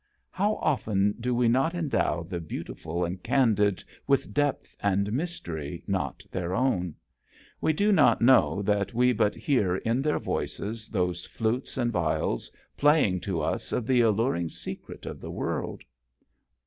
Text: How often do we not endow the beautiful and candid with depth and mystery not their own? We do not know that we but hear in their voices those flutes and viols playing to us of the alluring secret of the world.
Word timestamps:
How 0.31 0.55
often 0.55 1.13
do 1.19 1.35
we 1.35 1.47
not 1.47 1.75
endow 1.75 2.23
the 2.23 2.39
beautiful 2.41 3.05
and 3.05 3.21
candid 3.21 3.83
with 4.07 4.33
depth 4.33 4.75
and 4.81 5.13
mystery 5.13 5.83
not 5.85 6.23
their 6.31 6.55
own? 6.55 6.95
We 7.61 7.71
do 7.73 7.91
not 7.91 8.19
know 8.19 8.63
that 8.63 8.95
we 8.95 9.13
but 9.13 9.35
hear 9.35 9.75
in 9.75 10.01
their 10.01 10.17
voices 10.17 10.89
those 10.89 11.27
flutes 11.27 11.77
and 11.77 11.91
viols 11.91 12.51
playing 12.77 13.19
to 13.29 13.41
us 13.41 13.71
of 13.71 13.85
the 13.85 14.01
alluring 14.01 14.49
secret 14.49 15.05
of 15.05 15.21
the 15.21 15.29
world. 15.29 15.83